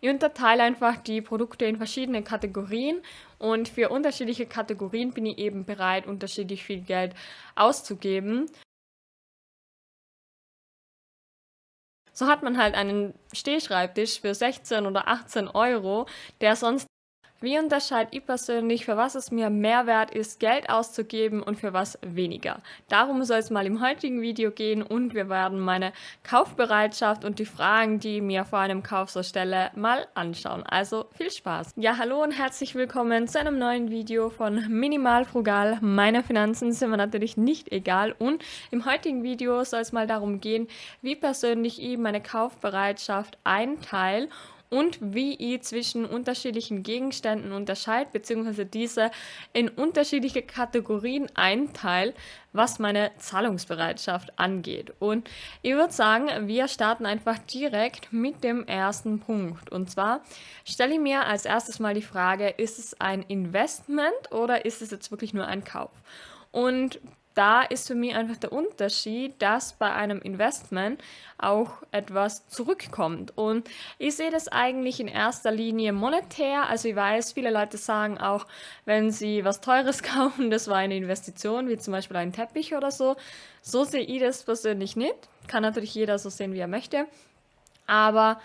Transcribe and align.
Ich 0.00 0.08
unterteile 0.08 0.62
einfach 0.62 0.96
die 0.98 1.20
Produkte 1.20 1.64
in 1.64 1.76
verschiedene 1.76 2.22
Kategorien 2.22 3.02
und 3.38 3.68
für 3.68 3.88
unterschiedliche 3.88 4.46
Kategorien 4.46 5.12
bin 5.12 5.26
ich 5.26 5.38
eben 5.38 5.64
bereit, 5.64 6.06
unterschiedlich 6.06 6.62
viel 6.62 6.82
Geld 6.82 7.14
auszugeben. 7.56 8.48
So 12.12 12.26
hat 12.26 12.42
man 12.42 12.58
halt 12.58 12.74
einen 12.74 13.14
Stehschreibtisch 13.32 14.20
für 14.20 14.34
16 14.34 14.86
oder 14.86 15.08
18 15.08 15.48
Euro, 15.48 16.06
der 16.40 16.56
sonst 16.56 16.86
wie 17.40 17.58
unterscheide 17.58 18.10
ich 18.12 18.26
persönlich, 18.26 18.84
für 18.84 18.96
was 18.96 19.14
es 19.14 19.30
mir 19.30 19.48
mehr 19.48 19.86
wert 19.86 20.10
ist, 20.10 20.40
Geld 20.40 20.68
auszugeben 20.68 21.40
und 21.40 21.56
für 21.56 21.72
was 21.72 21.96
weniger? 22.02 22.60
Darum 22.88 23.22
soll 23.22 23.38
es 23.38 23.50
mal 23.50 23.66
im 23.66 23.80
heutigen 23.80 24.20
Video 24.20 24.50
gehen 24.50 24.82
und 24.82 25.14
wir 25.14 25.28
werden 25.28 25.60
meine 25.60 25.92
Kaufbereitschaft 26.24 27.24
und 27.24 27.38
die 27.38 27.44
Fragen, 27.44 28.00
die 28.00 28.16
ich 28.16 28.22
mir 28.22 28.44
vor 28.44 28.58
einem 28.58 28.82
Kauf 28.82 29.10
so 29.10 29.22
stelle, 29.22 29.70
mal 29.76 30.08
anschauen. 30.14 30.64
Also 30.64 31.06
viel 31.16 31.30
Spaß! 31.30 31.74
Ja, 31.76 31.96
hallo 31.96 32.22
und 32.24 32.32
herzlich 32.32 32.74
willkommen 32.74 33.28
zu 33.28 33.38
einem 33.38 33.58
neuen 33.58 33.90
Video 33.90 34.30
von 34.30 34.66
Minimal 34.68 35.24
Frugal. 35.24 35.78
Meine 35.80 36.24
Finanzen 36.24 36.72
sind 36.72 36.90
mir 36.90 36.96
natürlich 36.96 37.36
nicht 37.36 37.70
egal 37.70 38.16
und 38.18 38.44
im 38.72 38.84
heutigen 38.84 39.22
Video 39.22 39.62
soll 39.62 39.80
es 39.80 39.92
mal 39.92 40.08
darum 40.08 40.40
gehen, 40.40 40.66
wie 41.02 41.14
persönlich 41.14 41.80
ich 41.80 41.98
meine 41.98 42.20
Kaufbereitschaft 42.20 43.38
einteile 43.44 44.28
und 44.70 44.98
wie 45.00 45.34
ich 45.34 45.62
zwischen 45.62 46.04
unterschiedlichen 46.04 46.82
Gegenständen 46.82 47.52
unterscheide, 47.52 48.10
beziehungsweise 48.12 48.66
diese 48.66 49.10
in 49.52 49.68
unterschiedliche 49.68 50.42
Kategorien 50.42 51.28
einteile, 51.34 52.14
was 52.52 52.78
meine 52.78 53.10
Zahlungsbereitschaft 53.18 54.38
angeht. 54.38 54.92
Und 54.98 55.28
ich 55.62 55.72
würde 55.72 55.92
sagen, 55.92 56.48
wir 56.48 56.68
starten 56.68 57.06
einfach 57.06 57.38
direkt 57.38 58.12
mit 58.12 58.42
dem 58.44 58.66
ersten 58.66 59.20
Punkt. 59.20 59.70
Und 59.70 59.90
zwar 59.90 60.22
stelle 60.64 60.94
ich 60.94 61.00
mir 61.00 61.26
als 61.26 61.44
erstes 61.44 61.78
mal 61.78 61.94
die 61.94 62.02
Frage, 62.02 62.48
ist 62.48 62.78
es 62.78 63.00
ein 63.00 63.22
Investment 63.22 64.32
oder 64.32 64.64
ist 64.64 64.82
es 64.82 64.90
jetzt 64.90 65.10
wirklich 65.10 65.34
nur 65.34 65.46
ein 65.46 65.64
Kauf? 65.64 65.90
Und 66.50 67.00
da 67.38 67.62
ist 67.62 67.86
für 67.86 67.94
mich 67.94 68.16
einfach 68.16 68.36
der 68.36 68.52
Unterschied, 68.52 69.40
dass 69.40 69.72
bei 69.74 69.92
einem 69.92 70.20
Investment 70.20 71.00
auch 71.38 71.70
etwas 71.92 72.48
zurückkommt. 72.48 73.38
Und 73.38 73.70
ich 73.96 74.16
sehe 74.16 74.32
das 74.32 74.48
eigentlich 74.48 74.98
in 74.98 75.06
erster 75.06 75.52
Linie 75.52 75.92
monetär. 75.92 76.68
Also 76.68 76.88
ich 76.88 76.96
weiß, 76.96 77.34
viele 77.34 77.52
Leute 77.52 77.78
sagen 77.78 78.18
auch, 78.18 78.44
wenn 78.86 79.12
sie 79.12 79.44
was 79.44 79.60
Teures 79.60 80.02
kaufen, 80.02 80.50
das 80.50 80.66
war 80.66 80.78
eine 80.78 80.96
Investition, 80.96 81.68
wie 81.68 81.78
zum 81.78 81.92
Beispiel 81.92 82.16
ein 82.16 82.32
Teppich 82.32 82.74
oder 82.74 82.90
so. 82.90 83.14
So 83.62 83.84
sehe 83.84 84.02
ich 84.02 84.18
das 84.18 84.42
persönlich 84.42 84.96
nicht. 84.96 85.14
Kann 85.46 85.62
natürlich 85.62 85.94
jeder 85.94 86.18
so 86.18 86.30
sehen, 86.30 86.54
wie 86.54 86.58
er 86.58 86.66
möchte. 86.66 87.06
Aber 87.86 88.40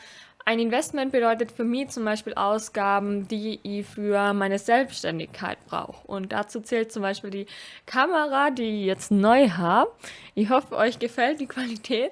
ein 0.46 0.60
Investment 0.60 1.12
bedeutet 1.12 1.52
für 1.52 1.64
mich 1.64 1.90
zum 1.90 2.04
Beispiel 2.04 2.34
Ausgaben, 2.34 3.28
die 3.28 3.60
ich 3.64 3.86
für 3.86 4.34
meine 4.34 4.60
Selbstständigkeit 4.60 5.58
brauche. 5.66 6.06
Und 6.06 6.34
dazu 6.34 6.60
zählt 6.60 6.92
zum 6.92 7.02
Beispiel 7.02 7.30
die 7.30 7.46
Kamera, 7.86 8.50
die 8.50 8.82
ich 8.82 8.86
jetzt 8.86 9.10
neu 9.10 9.50
habe. 9.50 9.92
Ich 10.36 10.50
hoffe, 10.50 10.76
euch 10.76 11.00
gefällt 11.00 11.40
die 11.40 11.48
Qualität. 11.54 12.12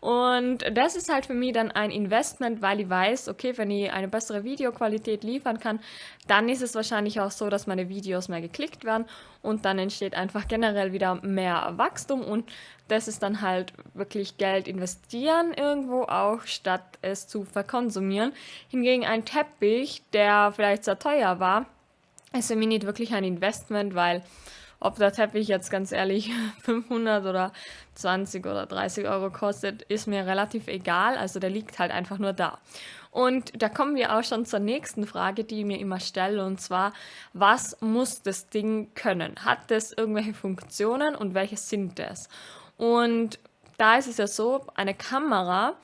Und 0.00 0.58
das 0.72 0.94
ist 0.94 1.12
halt 1.12 1.26
für 1.26 1.34
mich 1.34 1.54
dann 1.54 1.72
ein 1.72 1.90
Investment, 1.90 2.62
weil 2.62 2.80
ich 2.80 2.88
weiß, 2.88 3.28
okay, 3.28 3.52
wenn 3.56 3.70
ich 3.70 3.92
eine 3.92 4.08
bessere 4.08 4.44
Videoqualität 4.44 5.24
liefern 5.24 5.58
kann, 5.58 5.80
dann 6.28 6.48
ist 6.48 6.62
es 6.62 6.76
wahrscheinlich 6.76 7.20
auch 7.20 7.32
so, 7.32 7.50
dass 7.50 7.66
meine 7.66 7.88
Videos 7.88 8.28
mehr 8.28 8.40
geklickt 8.40 8.84
werden 8.84 9.06
und 9.42 9.64
dann 9.64 9.78
entsteht 9.78 10.14
einfach 10.14 10.46
generell 10.46 10.92
wieder 10.92 11.16
mehr 11.16 11.72
Wachstum 11.76 12.22
und 12.22 12.44
das 12.88 13.08
ist 13.08 13.22
dann 13.22 13.40
halt 13.40 13.72
wirklich 13.94 14.38
Geld 14.38 14.68
investieren 14.68 15.54
irgendwo 15.54 16.02
auch, 16.02 16.42
statt 16.44 16.98
es 17.02 17.26
zu 17.26 17.44
verkonsumieren. 17.44 18.32
Hingegen 18.68 19.04
ein 19.04 19.24
Teppich, 19.24 20.02
der 20.12 20.52
vielleicht 20.54 20.84
sehr 20.84 20.98
teuer 20.98 21.40
war, 21.40 21.66
ist 22.36 22.48
für 22.48 22.56
mich 22.56 22.68
nicht 22.68 22.86
wirklich 22.86 23.14
ein 23.14 23.24
Investment, 23.24 23.94
weil 23.94 24.22
ob 24.80 24.96
der 24.96 25.12
Teppich 25.12 25.46
jetzt 25.46 25.70
ganz 25.70 25.92
ehrlich 25.92 26.30
500 26.62 27.24
oder 27.24 27.52
20 27.94 28.44
oder 28.46 28.66
30 28.66 29.06
Euro 29.06 29.30
kostet, 29.30 29.82
ist 29.82 30.08
mir 30.08 30.26
relativ 30.26 30.66
egal. 30.66 31.16
Also 31.16 31.38
der 31.38 31.50
liegt 31.50 31.78
halt 31.78 31.92
einfach 31.92 32.18
nur 32.18 32.32
da. 32.32 32.58
Und 33.12 33.62
da 33.62 33.68
kommen 33.68 33.94
wir 33.94 34.16
auch 34.16 34.24
schon 34.24 34.46
zur 34.46 34.58
nächsten 34.58 35.06
Frage, 35.06 35.44
die 35.44 35.60
ich 35.60 35.66
mir 35.66 35.78
immer 35.78 36.00
stelle, 36.00 36.44
und 36.46 36.60
zwar, 36.60 36.94
was 37.34 37.76
muss 37.80 38.22
das 38.22 38.48
Ding 38.48 38.88
können? 38.94 39.34
Hat 39.44 39.70
das 39.70 39.92
irgendwelche 39.92 40.32
Funktionen 40.32 41.14
und 41.14 41.34
welche 41.34 41.58
sind 41.58 41.98
das? 41.98 42.28
Und 42.82 43.38
da 43.78 43.96
ist 43.96 44.08
es 44.08 44.16
ja 44.16 44.26
so, 44.26 44.66
eine 44.74 44.92
Kamera, 44.92 45.74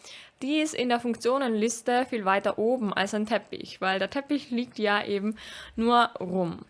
die 0.43 0.59
ist 0.59 0.75
in 0.75 0.89
der 0.89 0.99
Funktionenliste 0.99 2.07
viel 2.07 2.25
weiter 2.25 2.59
oben 2.59 2.93
als 2.93 3.15
ein 3.15 3.25
Teppich, 3.25 3.81
weil 3.81 4.01
der 4.01 4.11
Teppich 4.11 4.51
liegt 4.51 4.81
ja 4.81 5.05
eben 5.05 5.37
nur 5.77 6.11
rum. 6.19 6.65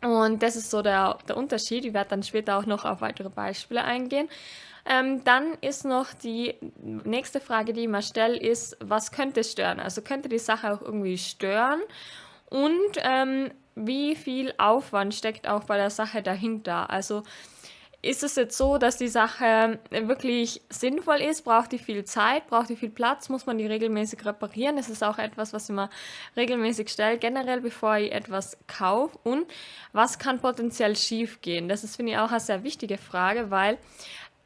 Und 0.00 0.44
das 0.44 0.54
ist 0.54 0.70
so 0.70 0.80
der, 0.80 1.18
der 1.26 1.36
Unterschied. 1.36 1.84
Ich 1.84 1.92
werde 1.92 2.10
dann 2.10 2.22
später 2.22 2.56
auch 2.56 2.66
noch 2.66 2.84
auf 2.84 3.00
weitere 3.00 3.30
Beispiele 3.30 3.82
eingehen. 3.82 4.28
Ähm, 4.86 5.24
dann 5.24 5.54
ist 5.60 5.84
noch 5.84 6.14
die 6.14 6.54
nächste 6.84 7.40
Frage, 7.40 7.72
die 7.72 7.82
ich 7.82 7.88
mir 7.88 8.02
stelle, 8.02 8.38
ist, 8.38 8.76
was 8.80 9.10
könnte 9.10 9.42
stören? 9.42 9.80
Also 9.80 10.02
könnte 10.02 10.28
die 10.28 10.38
Sache 10.38 10.72
auch 10.72 10.82
irgendwie 10.82 11.18
stören? 11.18 11.80
Und 12.48 12.92
ähm, 12.98 13.50
wie 13.74 14.14
viel 14.14 14.54
Aufwand 14.56 15.16
steckt 15.16 15.48
auch 15.48 15.64
bei 15.64 15.78
der 15.78 15.90
Sache 15.90 16.22
dahinter? 16.22 16.90
Also 16.90 17.24
ist 18.00 18.22
es 18.22 18.36
jetzt 18.36 18.56
so, 18.56 18.78
dass 18.78 18.96
die 18.96 19.08
Sache 19.08 19.80
wirklich 19.90 20.62
sinnvoll 20.70 21.16
ist? 21.16 21.42
Braucht 21.42 21.72
die 21.72 21.78
viel 21.78 22.04
Zeit? 22.04 22.46
Braucht 22.46 22.68
die 22.68 22.76
viel 22.76 22.90
Platz? 22.90 23.28
Muss 23.28 23.46
man 23.46 23.58
die 23.58 23.66
regelmäßig 23.66 24.24
reparieren? 24.24 24.76
Das 24.76 24.88
ist 24.88 25.02
auch 25.02 25.18
etwas, 25.18 25.52
was 25.52 25.68
ich 25.68 25.74
mir 25.74 25.90
regelmäßig 26.36 26.88
stelle, 26.90 27.18
generell 27.18 27.60
bevor 27.60 27.96
ich 27.96 28.12
etwas 28.12 28.56
kaufe. 28.68 29.18
Und 29.24 29.46
was 29.92 30.20
kann 30.20 30.40
potenziell 30.40 30.94
schief 30.94 31.40
gehen? 31.40 31.68
Das 31.68 31.82
ist, 31.82 31.96
finde 31.96 32.12
ich, 32.12 32.18
auch 32.18 32.30
eine 32.30 32.40
sehr 32.40 32.62
wichtige 32.62 32.98
Frage, 32.98 33.50
weil 33.50 33.78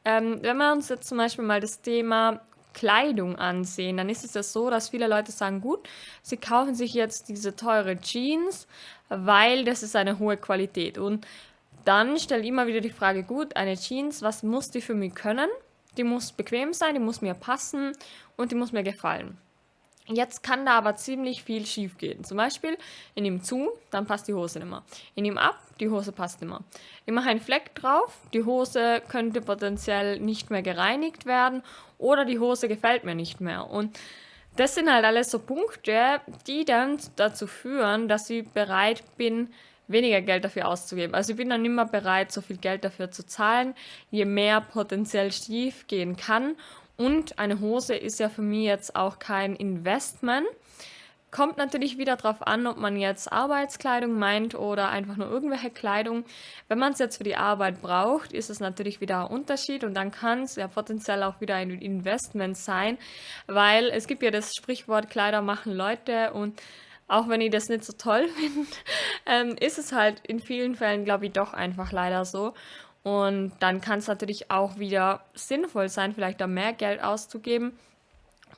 ähm, 0.06 0.38
wenn 0.40 0.56
wir 0.56 0.72
uns 0.72 0.88
jetzt 0.88 1.08
zum 1.08 1.18
Beispiel 1.18 1.44
mal 1.44 1.60
das 1.60 1.82
Thema 1.82 2.40
Kleidung 2.72 3.36
ansehen, 3.36 3.98
dann 3.98 4.08
ist 4.08 4.24
es 4.24 4.32
ja 4.32 4.42
so, 4.42 4.70
dass 4.70 4.88
viele 4.88 5.06
Leute 5.06 5.30
sagen, 5.30 5.60
gut, 5.60 5.86
sie 6.22 6.38
kaufen 6.38 6.74
sich 6.74 6.94
jetzt 6.94 7.28
diese 7.28 7.54
teure 7.54 8.00
Jeans, 8.00 8.66
weil 9.10 9.64
das 9.64 9.82
ist 9.82 9.94
eine 9.94 10.18
hohe 10.18 10.38
Qualität. 10.38 10.96
Und 10.96 11.26
dann 11.84 12.18
stelle 12.18 12.42
ich 12.42 12.48
immer 12.48 12.66
wieder 12.66 12.80
die 12.80 12.90
Frage, 12.90 13.22
gut, 13.22 13.56
eine 13.56 13.76
Jeans, 13.76 14.22
was 14.22 14.42
muss 14.42 14.70
die 14.70 14.80
für 14.80 14.94
mich 14.94 15.14
können? 15.14 15.48
Die 15.96 16.04
muss 16.04 16.32
bequem 16.32 16.72
sein, 16.72 16.94
die 16.94 17.00
muss 17.00 17.20
mir 17.20 17.34
passen 17.34 17.92
und 18.36 18.50
die 18.50 18.54
muss 18.54 18.72
mir 18.72 18.82
gefallen. 18.82 19.36
Jetzt 20.08 20.42
kann 20.42 20.66
da 20.66 20.72
aber 20.78 20.96
ziemlich 20.96 21.44
viel 21.44 21.64
schief 21.64 21.96
gehen. 21.96 22.24
Zum 22.24 22.36
Beispiel, 22.36 22.76
ich 23.14 23.22
nehme 23.22 23.40
zu, 23.40 23.70
dann 23.90 24.06
passt 24.06 24.26
die 24.26 24.34
Hose 24.34 24.58
nicht 24.58 24.68
mehr. 24.68 24.82
Ich 25.14 25.22
nehme 25.22 25.40
ab, 25.40 25.58
die 25.78 25.88
Hose 25.88 26.10
passt 26.10 26.40
nicht 26.40 26.50
mehr. 26.50 26.60
Ich 27.06 27.12
mache 27.12 27.30
einen 27.30 27.40
Fleck 27.40 27.74
drauf, 27.76 28.18
die 28.34 28.44
Hose 28.44 29.00
könnte 29.08 29.40
potenziell 29.40 30.18
nicht 30.18 30.50
mehr 30.50 30.62
gereinigt 30.62 31.24
werden 31.24 31.62
oder 31.98 32.24
die 32.24 32.40
Hose 32.40 32.66
gefällt 32.66 33.04
mir 33.04 33.14
nicht 33.14 33.40
mehr. 33.40 33.70
Und 33.70 33.96
das 34.56 34.74
sind 34.74 34.92
halt 34.92 35.04
alles 35.04 35.30
so 35.30 35.38
Punkte, 35.38 36.20
die 36.46 36.64
dann 36.64 36.98
dazu 37.16 37.46
führen, 37.46 38.08
dass 38.08 38.28
ich 38.28 38.46
bereit 38.48 39.04
bin, 39.16 39.52
weniger 39.88 40.20
Geld 40.20 40.44
dafür 40.44 40.68
auszugeben. 40.68 41.14
Also 41.14 41.32
ich 41.32 41.36
bin 41.36 41.50
dann 41.50 41.64
immer 41.64 41.84
bereit, 41.84 42.32
so 42.32 42.40
viel 42.40 42.56
Geld 42.56 42.84
dafür 42.84 43.10
zu 43.10 43.26
zahlen, 43.26 43.74
je 44.10 44.24
mehr 44.24 44.60
potenziell 44.60 45.32
schief 45.32 45.86
gehen 45.86 46.16
kann. 46.16 46.56
Und 46.96 47.38
eine 47.38 47.60
Hose 47.60 47.94
ist 47.94 48.20
ja 48.20 48.28
für 48.28 48.42
mich 48.42 48.64
jetzt 48.64 48.96
auch 48.96 49.18
kein 49.18 49.56
Investment. 49.56 50.46
Kommt 51.32 51.56
natürlich 51.56 51.96
wieder 51.96 52.16
darauf 52.16 52.46
an, 52.46 52.66
ob 52.66 52.76
man 52.76 52.98
jetzt 52.98 53.32
Arbeitskleidung 53.32 54.18
meint 54.18 54.54
oder 54.54 54.90
einfach 54.90 55.16
nur 55.16 55.30
irgendwelche 55.30 55.70
Kleidung. 55.70 56.26
Wenn 56.68 56.78
man 56.78 56.92
es 56.92 56.98
jetzt 56.98 57.16
für 57.16 57.24
die 57.24 57.36
Arbeit 57.36 57.80
braucht, 57.80 58.34
ist 58.34 58.50
es 58.50 58.60
natürlich 58.60 59.00
wieder 59.00 59.20
ein 59.20 59.34
Unterschied 59.34 59.82
und 59.82 59.94
dann 59.94 60.10
kann 60.10 60.42
es 60.42 60.56
ja 60.56 60.68
potenziell 60.68 61.22
auch 61.22 61.40
wieder 61.40 61.54
ein 61.54 61.70
Investment 61.70 62.58
sein, 62.58 62.98
weil 63.46 63.88
es 63.88 64.06
gibt 64.06 64.22
ja 64.22 64.30
das 64.30 64.52
Sprichwort 64.54 65.08
Kleider 65.08 65.40
machen 65.40 65.72
Leute 65.72 66.34
und 66.34 66.60
auch 67.12 67.28
wenn 67.28 67.40
ich 67.40 67.50
das 67.50 67.68
nicht 67.68 67.84
so 67.84 67.92
toll 67.92 68.28
finde, 68.36 68.68
ähm, 69.26 69.56
ist 69.60 69.78
es 69.78 69.92
halt 69.92 70.20
in 70.26 70.40
vielen 70.40 70.74
Fällen, 70.74 71.04
glaube 71.04 71.26
ich, 71.26 71.32
doch 71.32 71.52
einfach 71.52 71.92
leider 71.92 72.24
so. 72.24 72.54
Und 73.02 73.52
dann 73.60 73.80
kann 73.80 73.98
es 73.98 74.06
natürlich 74.06 74.50
auch 74.50 74.78
wieder 74.78 75.24
sinnvoll 75.34 75.88
sein, 75.88 76.14
vielleicht 76.14 76.40
da 76.40 76.46
mehr 76.46 76.72
Geld 76.72 77.02
auszugeben 77.02 77.76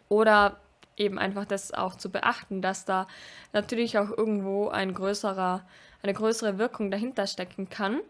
oder 0.08 0.58
eben 0.96 1.18
einfach 1.18 1.46
das 1.46 1.72
auch 1.72 1.96
zu 1.96 2.10
beachten, 2.10 2.60
dass 2.62 2.84
da 2.84 3.08
natürlich 3.52 3.98
auch 3.98 4.10
irgendwo 4.10 4.68
ein 4.68 4.94
größerer, 4.94 5.64
eine 6.02 6.14
größere 6.14 6.58
Wirkung 6.58 6.90
dahinter 6.90 7.26
stecken 7.26 7.70
kann. 7.70 8.00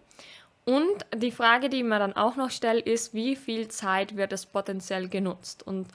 Und 0.65 1.07
die 1.15 1.31
Frage, 1.31 1.69
die 1.69 1.83
man 1.83 2.01
dann 2.01 2.17
auch 2.17 2.37
noch 2.37 2.51
stellt, 2.51 2.87
ist, 2.87 3.15
wie 3.15 3.37
viel 3.37 3.69
Zeit 3.69 4.17
wird 4.17 4.33
es 4.33 4.47
potenziell 4.47 5.09
genutzt? 5.09 5.67
Und 5.67 5.89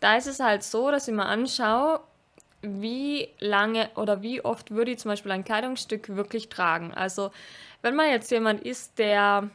da 0.00 0.16
ist 0.16 0.26
es 0.26 0.40
halt 0.40 0.62
so, 0.62 0.90
dass 0.90 1.08
ich 1.08 1.14
mir 1.14 1.26
anschaue, 1.26 2.00
wie 2.64 3.28
lange 3.38 3.90
oder 3.94 4.22
wie 4.22 4.44
oft 4.44 4.70
würde 4.70 4.92
ich 4.92 4.98
zum 4.98 5.10
Beispiel 5.10 5.32
ein 5.32 5.44
Kleidungsstück 5.44 6.16
wirklich 6.16 6.48
tragen. 6.48 6.92
Also 6.94 7.30
wenn 7.82 7.94
man 7.94 8.10
jetzt 8.10 8.30
jemand 8.30 8.62
ist, 8.62 8.98
der 8.98 9.50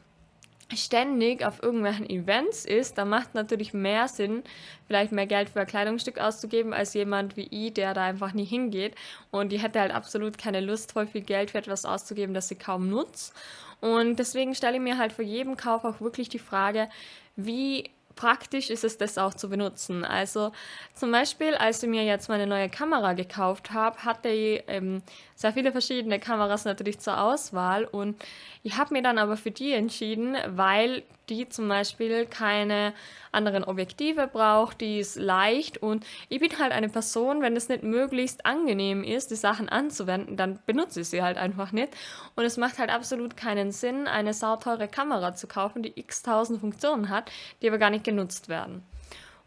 ständig 0.75 1.44
auf 1.44 1.63
irgendwelchen 1.63 2.07
Events 2.09 2.65
ist, 2.65 2.97
dann 2.97 3.09
macht 3.09 3.33
natürlich 3.33 3.73
mehr 3.73 4.07
Sinn, 4.07 4.44
vielleicht 4.85 5.11
mehr 5.11 5.25
Geld 5.25 5.50
für 5.50 5.61
ein 5.61 5.67
Kleidungsstück 5.67 6.19
auszugeben, 6.19 6.73
als 6.73 6.94
jemand 6.94 7.38
wie 7.38 7.47
ich, 7.50 7.73
der 7.73 7.94
da 7.94 8.03
einfach 8.03 8.33
nie 8.33 8.45
hingeht. 8.45 8.95
Und 9.31 9.51
die 9.51 9.59
hätte 9.59 9.79
halt 9.79 9.91
absolut 9.91 10.38
keine 10.38 10.61
Lust, 10.61 10.91
voll 10.91 11.07
viel 11.07 11.21
Geld 11.21 11.51
für 11.51 11.57
etwas 11.57 11.85
auszugeben, 11.85 12.33
das 12.33 12.50
sie 12.50 12.56
kaum 12.56 12.89
nutzt. 12.89 13.33
Und 13.81 14.17
deswegen 14.19 14.53
stelle 14.53 14.75
ich 14.75 14.83
mir 14.83 14.97
halt 14.97 15.13
für 15.13 15.23
jeden 15.23 15.57
Kauf 15.57 15.85
auch 15.85 16.01
wirklich 16.01 16.29
die 16.29 16.39
Frage, 16.39 16.89
wie 17.35 17.89
praktisch 18.19 18.69
ist 18.69 18.83
es, 18.83 18.98
das 18.98 19.18
auch 19.18 19.33
zu 19.33 19.48
benutzen. 19.50 20.04
Also 20.04 20.51
zum 20.94 21.10
Beispiel, 21.10 21.56
als 21.56 21.81
ich 21.81 21.88
mir 21.88 22.04
jetzt 22.04 22.27
meine 22.27 22.48
neue 22.48 22.68
Kamera 22.68 23.13
gekauft 23.13 23.71
habe, 23.71 23.98
hatte 24.04 24.27
ich 24.27 24.62
ähm, 24.68 25.01
sehr 25.36 25.54
viele 25.54 25.71
verschiedene 25.71 26.19
Kameras 26.19 26.66
natürlich 26.66 27.00
zur 27.00 27.21
Auswahl 27.21 27.86
und 27.86 28.21
ich 28.62 28.77
habe 28.77 28.94
mir 28.94 29.01
dann 29.01 29.18
aber 29.18 29.38
für 29.38 29.51
die 29.51 29.71
entschieden, 29.71 30.36
weil 30.48 31.04
die 31.30 31.48
zum 31.50 31.68
Beispiel 31.68 32.26
keine 32.26 32.94
anderen 33.31 33.64
Objektive 33.64 34.28
braucht, 34.28 34.81
die 34.81 35.00
ist 35.00 35.16
leicht 35.16 35.78
und 35.78 36.06
ich 36.30 36.40
bin 36.40 36.58
halt 36.58 36.72
eine 36.72 36.90
Person, 36.90 37.42
wenn 37.42 37.56
es 37.56 37.70
nicht 37.70 37.84
möglichst 37.84 38.46
angenehm 38.46 39.04
ist, 39.04 39.31
die 39.31 39.36
Sachen 39.36 39.70
anzuwenden, 39.70 40.36
dann 40.36 40.60
benutze 40.66 41.02
ich 41.02 41.10
sie 41.10 41.22
halt 41.22 41.38
einfach 41.38 41.72
nicht 41.72 41.96
und 42.36 42.46
es 42.46 42.58
macht 42.58 42.80
halt 42.80 42.90
absolut 42.90 43.38
keinen 43.38 43.72
Sinn, 43.72 44.08
eine 44.08 44.34
sauteure 44.34 44.88
Kamera 44.88 45.36
zu 45.36 45.48
kaufen, 45.48 45.84
die 45.84 46.00
x 46.00 46.24
tausend 46.24 46.60
Funktionen 46.60 47.10
hat, 47.10 47.31
die 47.62 47.68
aber 47.68 47.78
gar 47.78 47.92
nicht 47.92 48.04
genutzt 48.04 48.50
werden. 48.50 48.84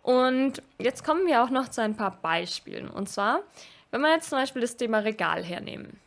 Und 0.02 0.62
jetzt 0.79 1.05
kommen 1.05 1.26
wir 1.26 1.43
auch 1.43 1.50
noch 1.50 1.69
zu 1.69 1.81
ein 1.81 1.96
paar 1.96 2.19
Beispielen. 2.20 2.88
Und 2.88 3.08
zwar, 3.08 3.40
wenn 3.90 4.00
wir 4.00 4.11
jetzt 4.12 4.31
zum 4.31 4.38
Beispiel 4.38 4.62
das 4.62 4.76
Thema 4.76 4.99
Regal 4.99 5.44
hernehmen, 5.44 6.00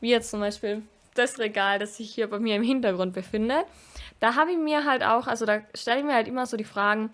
wie 0.00 0.10
jetzt 0.10 0.30
zum 0.30 0.40
Beispiel 0.40 0.82
das 1.14 1.38
Regal, 1.38 1.78
das 1.78 1.96
sich 1.96 2.14
hier 2.14 2.28
bei 2.28 2.38
mir 2.38 2.56
im 2.56 2.62
Hintergrund 2.62 3.12
befindet, 3.12 3.66
da 4.22 4.36
habe 4.36 4.52
ich 4.52 4.58
mir 4.58 4.84
halt 4.84 5.02
auch, 5.02 5.26
also 5.26 5.46
da 5.46 5.62
stelle 5.74 5.98
ich 5.98 6.04
mir 6.04 6.14
halt 6.14 6.28
immer 6.28 6.46
so 6.46 6.56
die 6.56 6.62
Fragen, 6.62 7.10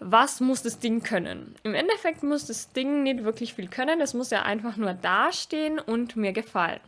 was 0.00 0.40
muss 0.40 0.60
das 0.60 0.80
Ding 0.80 1.04
können? 1.04 1.54
Im 1.62 1.72
Endeffekt 1.72 2.24
muss 2.24 2.46
das 2.46 2.72
Ding 2.72 3.04
nicht 3.04 3.22
wirklich 3.22 3.54
viel 3.54 3.68
können, 3.68 4.00
es 4.00 4.12
muss 4.12 4.30
ja 4.30 4.42
einfach 4.42 4.76
nur 4.76 4.94
dastehen 4.94 5.78
und 5.78 6.16
mir 6.16 6.32
gefallen. 6.32 6.80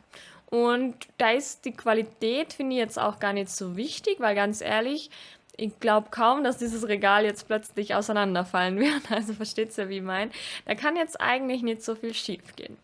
Und 0.47 0.97
da 1.19 1.31
ist 1.31 1.65
die 1.67 1.73
Qualität, 1.73 2.53
finde 2.53 2.75
ich 2.75 2.81
jetzt 2.81 2.99
auch 2.99 3.21
gar 3.21 3.33
nicht 3.33 3.49
so 3.49 3.77
wichtig, 3.77 4.17
weil 4.19 4.35
ganz 4.35 4.61
ehrlich, 4.61 5.11
ich 5.57 5.79
glaube 5.79 6.09
kaum, 6.11 6.43
dass 6.43 6.59
dieses 6.59 6.89
Regal 6.89 7.25
jetzt 7.25 7.47
plötzlich 7.47 7.95
auseinanderfallen 7.95 8.77
wird. 8.81 9.13
Also 9.13 9.35
versteht 9.35 9.79
ihr, 9.79 9.89
wie 9.89 9.99
ich 9.99 10.03
meine? 10.03 10.33
Da 10.65 10.75
kann 10.75 10.97
jetzt 10.97 11.21
eigentlich 11.21 11.63
nicht 11.63 11.85
so 11.85 11.95
viel 11.95 12.13
schief 12.13 12.57
gehen. 12.57 12.77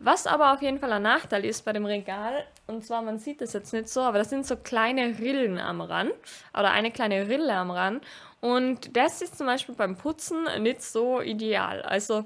Was 0.00 0.26
aber 0.26 0.52
auf 0.52 0.62
jeden 0.62 0.78
Fall 0.78 0.92
ein 0.92 1.02
Nachteil 1.02 1.44
ist 1.44 1.64
bei 1.64 1.72
dem 1.72 1.84
Regal, 1.84 2.44
und 2.68 2.84
zwar, 2.84 3.02
man 3.02 3.18
sieht 3.18 3.40
das 3.40 3.52
jetzt 3.52 3.72
nicht 3.72 3.88
so, 3.88 4.02
aber 4.02 4.18
das 4.18 4.30
sind 4.30 4.46
so 4.46 4.56
kleine 4.56 5.18
Rillen 5.18 5.58
am 5.58 5.80
Rand 5.80 6.12
oder 6.52 6.70
eine 6.70 6.92
kleine 6.92 7.28
Rille 7.28 7.52
am 7.54 7.70
Rand. 7.70 8.04
Und 8.40 8.96
das 8.96 9.22
ist 9.22 9.36
zum 9.36 9.46
Beispiel 9.46 9.74
beim 9.74 9.96
Putzen 9.96 10.46
nicht 10.60 10.82
so 10.82 11.20
ideal. 11.20 11.82
Also, 11.82 12.24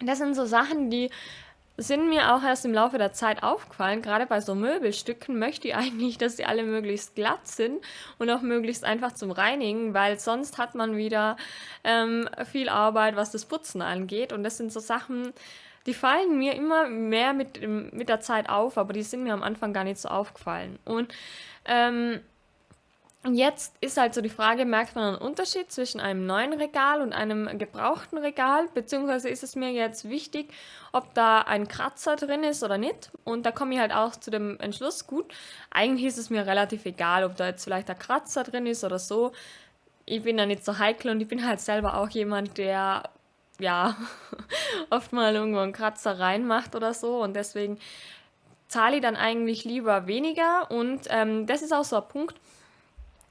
das 0.00 0.18
sind 0.18 0.34
so 0.34 0.46
Sachen, 0.46 0.90
die 0.90 1.10
sind 1.76 2.08
mir 2.08 2.34
auch 2.34 2.42
erst 2.42 2.64
im 2.64 2.72
Laufe 2.72 2.98
der 2.98 3.12
Zeit 3.12 3.42
aufgefallen. 3.42 4.00
Gerade 4.00 4.26
bei 4.26 4.40
so 4.40 4.54
Möbelstücken 4.54 5.38
möchte 5.38 5.68
ich 5.68 5.74
eigentlich, 5.76 6.18
dass 6.18 6.36
sie 6.36 6.44
alle 6.44 6.62
möglichst 6.62 7.14
glatt 7.14 7.46
sind 7.46 7.84
und 8.18 8.30
auch 8.30 8.40
möglichst 8.40 8.84
einfach 8.84 9.12
zum 9.12 9.30
Reinigen, 9.30 9.92
weil 9.92 10.18
sonst 10.18 10.56
hat 10.56 10.74
man 10.74 10.96
wieder 10.96 11.36
ähm, 11.82 12.28
viel 12.50 12.68
Arbeit, 12.68 13.16
was 13.16 13.30
das 13.30 13.44
Putzen 13.44 13.82
angeht. 13.82 14.32
Und 14.32 14.44
das 14.44 14.56
sind 14.56 14.72
so 14.72 14.80
Sachen, 14.80 15.32
die 15.86 15.94
fallen 15.94 16.38
mir 16.38 16.54
immer 16.54 16.88
mehr 16.88 17.32
mit, 17.32 17.60
mit 17.66 18.08
der 18.08 18.20
Zeit 18.20 18.48
auf, 18.48 18.78
aber 18.78 18.92
die 18.92 19.02
sind 19.02 19.24
mir 19.24 19.34
am 19.34 19.42
Anfang 19.42 19.72
gar 19.72 19.84
nicht 19.84 19.98
so 19.98 20.08
aufgefallen. 20.08 20.78
Und 20.84 21.14
ähm, 21.66 22.20
Jetzt 23.32 23.74
ist 23.80 23.96
halt 23.96 24.12
so 24.12 24.20
die 24.20 24.28
Frage, 24.28 24.66
merkt 24.66 24.96
man 24.96 25.14
einen 25.14 25.16
Unterschied 25.16 25.72
zwischen 25.72 25.98
einem 25.98 26.26
neuen 26.26 26.52
Regal 26.52 27.00
und 27.00 27.14
einem 27.14 27.56
gebrauchten 27.56 28.18
Regal? 28.18 28.68
Beziehungsweise 28.74 29.30
ist 29.30 29.42
es 29.42 29.56
mir 29.56 29.72
jetzt 29.72 30.10
wichtig, 30.10 30.52
ob 30.92 31.14
da 31.14 31.40
ein 31.40 31.66
Kratzer 31.66 32.16
drin 32.16 32.44
ist 32.44 32.62
oder 32.62 32.76
nicht? 32.76 33.10
Und 33.24 33.46
da 33.46 33.50
komme 33.50 33.74
ich 33.74 33.80
halt 33.80 33.94
auch 33.94 34.14
zu 34.14 34.30
dem 34.30 34.60
Entschluss, 34.60 35.06
gut, 35.06 35.32
eigentlich 35.70 36.04
ist 36.04 36.18
es 36.18 36.28
mir 36.28 36.46
relativ 36.46 36.84
egal, 36.84 37.24
ob 37.24 37.34
da 37.36 37.46
jetzt 37.46 37.64
vielleicht 37.64 37.88
ein 37.88 37.98
Kratzer 37.98 38.44
drin 38.44 38.66
ist 38.66 38.84
oder 38.84 38.98
so. 38.98 39.32
Ich 40.04 40.22
bin 40.22 40.36
da 40.36 40.44
nicht 40.44 40.62
so 40.62 40.78
heikel 40.78 41.10
und 41.10 41.18
ich 41.22 41.28
bin 41.28 41.46
halt 41.46 41.60
selber 41.60 41.96
auch 41.96 42.10
jemand, 42.10 42.58
der 42.58 43.04
ja 43.60 43.96
oft 44.90 45.12
mal 45.12 45.34
irgendwo 45.34 45.60
einen 45.60 45.72
Kratzer 45.72 46.18
reinmacht 46.18 46.74
oder 46.74 46.94
so 46.94 47.22
und 47.22 47.34
deswegen 47.34 47.78
zahle 48.68 48.96
ich 48.96 49.02
dann 49.02 49.16
eigentlich 49.16 49.64
lieber 49.64 50.06
weniger 50.06 50.70
und 50.70 51.02
ähm, 51.10 51.46
das 51.46 51.62
ist 51.62 51.72
auch 51.72 51.84
so 51.84 51.96
ein 51.96 52.08
Punkt, 52.08 52.36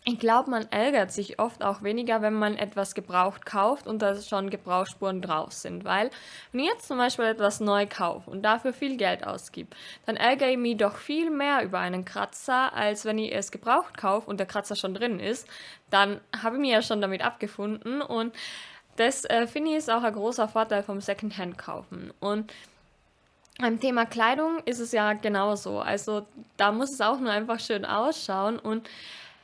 ich 0.06 0.20
glaube, 0.20 0.50
man 0.50 0.70
ärgert 0.70 1.14
sich 1.14 1.40
oft 1.40 1.64
auch 1.64 1.82
weniger, 1.82 2.22
wenn 2.22 2.34
man 2.34 2.58
etwas 2.58 2.94
gebraucht 2.94 3.46
kauft 3.46 3.88
und 3.88 4.02
da 4.02 4.20
schon 4.22 4.50
Gebrauchsspuren 4.50 5.22
drauf 5.22 5.54
sind. 5.54 5.86
Weil, 5.86 6.10
wenn 6.52 6.60
ich 6.60 6.68
jetzt 6.68 6.88
zum 6.90 6.98
Beispiel 6.98 7.26
etwas 7.26 7.62
neu 7.62 7.88
kaufe 7.88 8.30
und 8.30 8.42
dafür 8.42 8.74
viel 8.74 8.98
Geld 8.98 9.26
ausgib, 9.26 9.74
dann 10.06 10.18
ärgere 10.18 10.50
ich 10.50 10.58
mich 10.58 10.76
doch 10.76 10.98
viel 10.98 11.30
mehr 11.30 11.64
über 11.64 11.80
einen 11.80 12.04
Kratzer, 12.04 12.74
als 12.74 13.06
wenn 13.06 13.18
ich 13.18 13.34
es 13.34 13.52
gebraucht 13.52 13.96
kaufe 13.98 14.30
und 14.30 14.42
der 14.42 14.46
Kratzer 14.46 14.76
schon 14.76 14.94
drin 14.94 15.22
ist. 15.22 15.48
Dann 15.90 16.20
habe 16.42 16.58
ich 16.58 16.62
mich 16.62 16.72
ja 16.72 16.82
schon 16.82 17.00
damit 17.00 17.24
abgefunden 17.24 18.02
und 18.02 18.36
das 18.96 19.26
äh, 19.26 19.48
finde 19.48 19.72
ich 19.72 19.78
ist 19.78 19.92
auch 19.92 20.04
ein 20.04 20.14
großer 20.14 20.48
Vorteil 20.48 20.84
vom 20.84 21.02
Secondhand-Kaufen. 21.02 22.14
Und 22.20 22.54
beim 23.60 23.80
Thema 23.80 24.06
Kleidung 24.06 24.60
ist 24.66 24.80
es 24.80 24.92
ja 24.92 25.14
genauso. 25.14 25.80
Also 25.80 26.26
da 26.58 26.72
muss 26.72 26.92
es 26.92 27.02
auch 27.02 27.20
nur 27.20 27.32
einfach 27.32 27.60
schön 27.60 27.86
ausschauen 27.86 28.60
und 28.60 28.90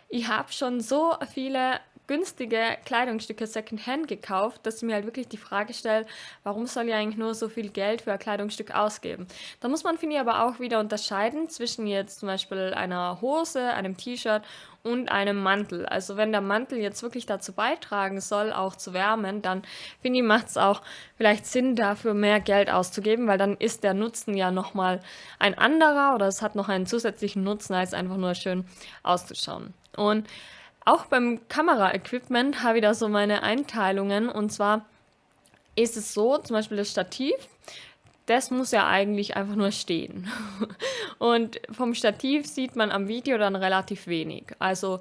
ich 0.09 0.27
habe 0.27 0.51
schon 0.51 0.81
so 0.81 1.15
viele 1.31 1.79
günstige 2.09 2.75
Kleidungsstücke 2.85 3.45
Secondhand 3.45 4.07
gekauft, 4.07 4.65
dass 4.65 4.77
ich 4.77 4.81
mir 4.81 4.95
halt 4.95 5.05
wirklich 5.05 5.27
die 5.27 5.37
Frage 5.37 5.75
stelle, 5.75 6.07
warum 6.43 6.65
soll 6.65 6.87
ich 6.87 6.93
eigentlich 6.95 7.19
nur 7.19 7.35
so 7.35 7.49
viel 7.49 7.69
Geld 7.69 8.01
für 8.01 8.11
ein 8.11 8.17
Kleidungsstück 8.17 8.73
ausgeben? 8.73 9.27
Da 9.59 9.67
muss 9.67 9.83
man, 9.83 9.99
finde 9.99 10.15
ich, 10.15 10.19
aber 10.19 10.43
auch 10.43 10.59
wieder 10.59 10.79
unterscheiden 10.79 11.49
zwischen 11.49 11.85
jetzt 11.85 12.19
zum 12.19 12.25
Beispiel 12.25 12.73
einer 12.73 13.21
Hose, 13.21 13.61
einem 13.61 13.95
T-Shirt 13.95 14.41
und 14.81 15.11
einem 15.11 15.43
Mantel. 15.43 15.85
Also 15.85 16.17
wenn 16.17 16.31
der 16.31 16.41
Mantel 16.41 16.79
jetzt 16.79 17.03
wirklich 17.03 17.27
dazu 17.27 17.53
beitragen 17.53 18.21
soll, 18.21 18.51
auch 18.53 18.75
zu 18.75 18.91
wärmen, 18.95 19.43
dann 19.43 19.61
finde 20.01 20.19
ich, 20.19 20.25
macht 20.25 20.47
es 20.47 20.57
auch 20.57 20.81
vielleicht 21.15 21.45
Sinn, 21.45 21.75
dafür 21.75 22.15
mehr 22.15 22.39
Geld 22.39 22.71
auszugeben, 22.71 23.27
weil 23.27 23.37
dann 23.37 23.55
ist 23.55 23.83
der 23.83 23.93
Nutzen 23.93 24.35
ja 24.35 24.49
nochmal 24.49 24.99
ein 25.37 25.55
anderer 25.55 26.15
oder 26.15 26.25
es 26.25 26.41
hat 26.41 26.55
noch 26.55 26.69
einen 26.69 26.87
zusätzlichen 26.87 27.43
Nutzen, 27.43 27.75
als 27.75 27.93
einfach 27.93 28.17
nur 28.17 28.33
schön 28.33 28.65
auszuschauen. 29.03 29.75
Und 29.95 30.27
auch 30.85 31.05
beim 31.05 31.47
Kameraequipment 31.47 32.63
habe 32.63 32.77
ich 32.77 32.81
da 32.83 32.93
so 32.93 33.09
meine 33.09 33.43
Einteilungen. 33.43 34.29
Und 34.29 34.51
zwar 34.51 34.85
ist 35.75 35.97
es 35.97 36.13
so, 36.13 36.37
zum 36.37 36.55
Beispiel 36.55 36.77
das 36.77 36.91
Stativ, 36.91 37.35
das 38.25 38.51
muss 38.51 38.71
ja 38.71 38.87
eigentlich 38.87 39.35
einfach 39.35 39.55
nur 39.55 39.71
stehen. 39.71 40.29
Und 41.17 41.59
vom 41.71 41.95
Stativ 41.95 42.45
sieht 42.45 42.75
man 42.75 42.91
am 42.91 43.07
Video 43.07 43.37
dann 43.37 43.55
relativ 43.55 44.07
wenig. 44.07 44.45
Also 44.59 44.99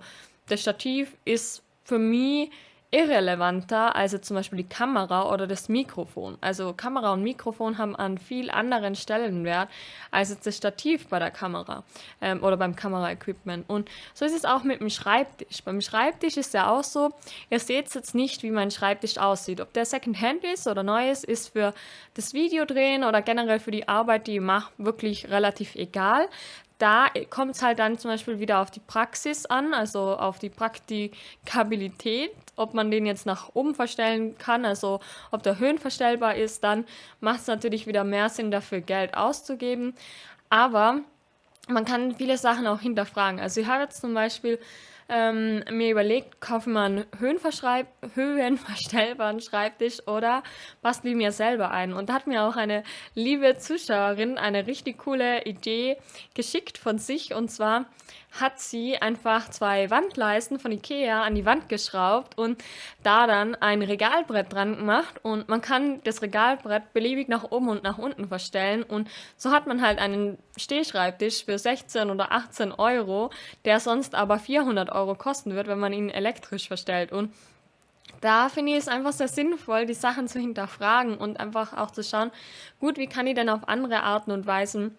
das 0.49 0.61
Stativ 0.61 1.15
ist 1.25 1.63
für 1.85 1.99
mich 1.99 2.51
irrelevanter 2.91 3.95
als 3.95 4.19
zum 4.23 4.37
Beispiel 4.37 4.59
die 4.59 4.69
Kamera 4.69 5.31
oder 5.33 5.47
das 5.47 5.69
Mikrofon. 5.69 6.39
Also 6.41 6.73
Kamera 6.73 7.13
und 7.13 7.23
Mikrofon 7.23 7.77
haben 7.77 7.95
an 7.95 8.17
viel 8.17 8.51
anderen 8.51 8.95
Stellenwert 8.95 9.69
als 10.11 10.31
jetzt 10.31 10.47
das 10.47 10.57
Stativ 10.57 11.07
bei 11.09 11.19
der 11.19 11.31
Kamera 11.31 11.85
ähm, 12.23 12.43
oder 12.43 12.57
beim 12.57 12.75
Kameraequipment. 12.75 13.69
Und 13.69 13.91
so 14.15 14.25
ist 14.25 14.35
es 14.35 14.47
auch 14.47 14.63
mit 14.63 14.81
dem 14.81 14.89
Schreibtisch. 14.89 15.63
Beim 15.63 15.83
Schreibtisch 15.83 16.39
ist 16.39 16.55
ja 16.55 16.71
auch 16.71 16.85
so, 16.85 17.11
ihr 17.51 17.61
seht 17.61 17.95
jetzt 17.95 18.15
nicht, 18.15 18.43
wie 18.43 18.51
mein 18.51 18.71
Schreibtisch 18.71 19.19
aussieht. 19.19 19.61
Ob 19.61 19.73
der 19.75 19.85
Secondhand 19.85 20.45
ist 20.45 20.67
oder 20.67 20.83
neu 20.83 21.11
ist, 21.11 21.25
ist 21.25 21.49
für 21.49 21.75
das 22.15 22.33
Videodrehen 22.33 23.05
oder 23.05 23.21
generell 23.21 23.61
für 23.61 23.71
die 23.71 23.87
Arbeit, 23.87 24.27
die 24.27 24.37
ich 24.37 24.41
mache, 24.41 24.73
wirklich 24.79 25.31
relativ 25.31 25.75
egal 25.75 26.27
da 26.79 27.09
kommt 27.31 27.57
es 27.57 27.63
halt 27.63 27.81
dann 27.81 27.99
zum 27.99 28.11
Beispiel 28.11 28.39
wieder 28.39 28.61
auf 28.61 28.71
die 28.71 28.81
Praxis 28.81 29.47
an, 29.47 29.75
also 29.75 30.17
auf 30.17 30.39
die 30.39 30.49
Praktikabilität, 30.49 32.31
ob 32.55 32.73
man 32.73 32.91
den 32.91 33.05
jetzt 33.05 33.27
nach 33.27 33.51
oben 33.55 33.75
verstellen 33.75 34.39
kann, 34.39 34.65
also 34.65 35.01
ob 35.33 35.43
der 35.43 35.59
höhenverstellbar 35.59 36.37
ist, 36.37 36.63
dann 36.63 36.85
macht 37.21 37.41
es 37.41 37.47
natürlich 37.49 37.87
wieder 37.87 38.05
mehr 38.05 38.29
Sinn, 38.29 38.51
dafür 38.53 38.81
Geld 38.81 39.17
auszugeben. 39.17 39.95
Aber 40.51 41.01
man 41.69 41.85
kann 41.85 42.15
viele 42.15 42.39
Sachen 42.39 42.67
auch 42.67 42.81
hinterfragen. 42.81 43.41
Also 43.41 43.61
ich 43.61 43.67
habe 43.67 43.83
jetzt 43.83 44.01
zum 44.01 44.15
Beispiel 44.15 44.59
ähm, 45.09 45.65
mir 45.71 45.91
überlegt, 45.91 46.41
kaufe 46.41 46.71
einen 46.71 47.05
höhenverstellbaren 47.19 49.41
Schreibtisch 49.41 50.07
oder 50.07 50.43
bastle 50.83 51.15
mir 51.15 51.33
selber 51.33 51.71
ein. 51.71 51.93
Und 51.93 52.09
da 52.09 52.15
hat 52.15 52.27
mir 52.27 52.43
auch 52.43 52.57
eine 52.57 52.83
liebe 53.15 53.59
Zuschauerin 53.59 54.39
eine 54.39 54.67
richtig 54.67 54.99
coole 54.99 55.45
Idee 55.45 55.99
geschickt 56.35 56.79
von 56.79 56.99
sich. 56.99 57.35
Und 57.35 57.51
zwar 57.51 57.87
hat 58.33 58.61
sie 58.61 58.99
einfach 58.99 59.51
zwei 59.51 59.91
Wandleisten 59.91 60.59
von 60.59 60.71
Ikea 60.71 61.23
an 61.23 61.35
die 61.35 61.47
Wand 61.47 61.69
geschraubt 61.69 62.37
und 62.37 62.63
da 63.03 63.27
dann 63.27 63.55
ein 63.57 63.83
Regalbrett 63.83 64.53
dran 64.53 64.77
gemacht 64.77 65.17
und 65.23 65.49
man 65.49 65.63
kann 65.63 66.01
das 66.05 66.23
Regalbrett 66.23 66.93
beliebig 66.93 67.29
nach 67.29 67.51
oben 67.51 67.69
und 67.69 67.83
nach 67.83 67.99
unten 67.99 68.29
verstellen 68.29 68.83
und 68.83 69.09
so 69.37 69.51
hat 69.51 69.67
man 69.67 69.83
halt 69.83 69.99
einen 69.99 70.39
Stehschreibtisch 70.57 71.45
für 71.45 71.59
16 71.59 72.11
oder 72.11 72.33
18 72.33 72.73
Euro, 72.73 73.31
der 73.65 73.81
sonst 73.81 74.15
aber 74.15 74.39
400 74.39 74.91
Euro 74.91 74.98
Euro 74.99 75.15
kosten 75.15 75.55
wird, 75.55 75.67
wenn 75.67 75.79
man 75.79 75.93
ihn 75.93 76.11
elektrisch 76.11 76.69
verstellt. 76.69 77.13
Und 77.13 77.33
da 78.21 78.49
finde 78.49 78.73
ich 78.73 78.79
es 78.79 78.89
einfach 78.89 79.13
sehr 79.13 79.29
sinnvoll, 79.29 79.87
die 79.87 79.95
Sachen 79.95 80.29
zu 80.29 80.39
hinterfragen 80.39 81.17
und 81.17 81.39
einfach 81.39 81.77
auch 81.77 81.91
zu 81.91 82.03
schauen, 82.03 82.31
gut, 82.81 82.99
wie 82.99 83.07
kann 83.07 83.27
ich 83.27 83.35
denn 83.35 83.49
auf 83.49 83.69
andere 83.69 84.03
Arten 84.03 84.31
und 84.33 84.47
Weisen 84.47 84.97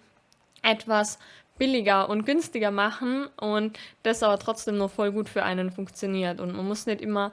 etwas 0.61 1.19
billiger 1.59 2.09
und 2.09 2.25
günstiger 2.25 2.71
machen 2.71 3.27
und 3.39 3.77
das 4.01 4.23
aber 4.23 4.39
trotzdem 4.39 4.77
noch 4.77 4.89
voll 4.89 5.11
gut 5.11 5.29
für 5.29 5.43
einen 5.43 5.71
funktioniert. 5.71 6.41
Und 6.41 6.55
man 6.55 6.67
muss 6.67 6.87
nicht 6.87 7.01
immer 7.01 7.31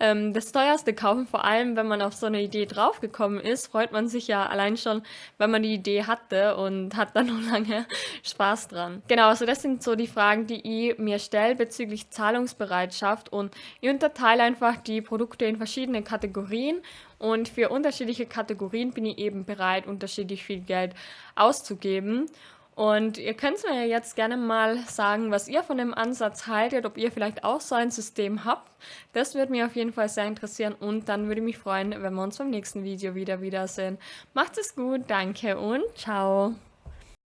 ähm, 0.00 0.32
das 0.32 0.52
teuerste 0.52 0.92
kaufen, 0.92 1.26
vor 1.26 1.44
allem 1.44 1.76
wenn 1.76 1.86
man 1.86 2.02
auf 2.02 2.14
so 2.14 2.26
eine 2.26 2.42
Idee 2.42 2.66
draufgekommen 2.66 3.40
ist, 3.40 3.68
freut 3.68 3.92
man 3.92 4.08
sich 4.08 4.26
ja 4.28 4.46
allein 4.46 4.76
schon, 4.76 5.02
wenn 5.38 5.50
man 5.50 5.62
die 5.62 5.74
Idee 5.74 6.04
hatte 6.04 6.56
und 6.56 6.96
hat 6.96 7.14
dann 7.14 7.26
noch 7.26 7.40
lange 7.52 7.86
Spaß 8.22 8.68
dran. 8.68 9.02
Genau, 9.08 9.28
also 9.28 9.46
das 9.46 9.62
sind 9.62 9.82
so 9.82 9.94
die 9.94 10.06
Fragen, 10.06 10.46
die 10.46 10.90
ich 10.90 10.98
mir 10.98 11.18
stelle 11.18 11.54
bezüglich 11.54 12.10
Zahlungsbereitschaft 12.10 13.32
und 13.32 13.54
ich 13.80 13.90
unterteile 13.90 14.42
einfach 14.42 14.76
die 14.76 15.00
Produkte 15.00 15.44
in 15.44 15.56
verschiedene 15.56 16.02
Kategorien 16.02 16.80
und 17.18 17.48
für 17.48 17.68
unterschiedliche 17.68 18.26
Kategorien 18.26 18.92
bin 18.92 19.06
ich 19.06 19.18
eben 19.18 19.44
bereit, 19.44 19.86
unterschiedlich 19.86 20.44
viel 20.44 20.60
Geld 20.60 20.94
auszugeben. 21.36 22.26
Und 22.74 23.18
ihr 23.18 23.34
könnt 23.34 23.62
mir 23.68 23.86
jetzt 23.86 24.16
gerne 24.16 24.36
mal 24.36 24.78
sagen, 24.88 25.30
was 25.30 25.48
ihr 25.48 25.62
von 25.62 25.78
dem 25.78 25.94
Ansatz 25.94 26.46
haltet, 26.46 26.86
ob 26.86 26.98
ihr 26.98 27.12
vielleicht 27.12 27.44
auch 27.44 27.60
so 27.60 27.74
ein 27.76 27.90
System 27.90 28.44
habt. 28.44 28.70
Das 29.12 29.34
würde 29.34 29.52
mich 29.52 29.62
auf 29.62 29.76
jeden 29.76 29.92
Fall 29.92 30.08
sehr 30.08 30.26
interessieren 30.26 30.74
und 30.74 31.08
dann 31.08 31.28
würde 31.28 31.40
ich 31.40 31.44
mich 31.44 31.58
freuen, 31.58 31.90
wenn 32.02 32.14
wir 32.14 32.22
uns 32.22 32.38
beim 32.38 32.50
nächsten 32.50 32.82
Video 32.82 33.14
wieder 33.14 33.40
wiedersehen. 33.40 33.98
Macht 34.34 34.58
es 34.58 34.74
gut, 34.74 35.02
danke 35.06 35.58
und 35.58 35.82
ciao. 35.96 36.54